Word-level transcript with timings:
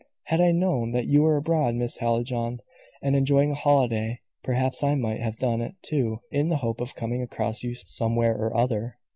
"Had 0.23 0.41
I 0.41 0.51
known 0.51 0.93
that 0.93 1.05
you 1.05 1.21
were 1.21 1.37
abroad, 1.37 1.75
Miss 1.75 1.99
Hallijohn, 1.99 2.57
and 3.03 3.15
enjoying 3.15 3.51
a 3.51 3.53
holiday, 3.53 4.19
perhaps 4.43 4.81
I 4.83 4.95
might 4.95 5.21
have 5.21 5.37
done 5.37 5.61
it, 5.61 5.75
too, 5.83 6.21
in 6.31 6.49
the 6.49 6.57
hope 6.65 6.81
of 6.81 6.95
coming 6.95 7.21
across 7.21 7.61
you 7.63 7.75
somewhere 7.75 8.35
or 8.35 8.57
other." 8.57 8.97